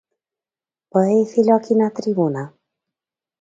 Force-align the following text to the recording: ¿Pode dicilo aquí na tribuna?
¿Pode 0.91 1.11
dicilo 1.21 1.51
aquí 1.55 1.73
na 1.77 1.93
tribuna? 1.99 2.43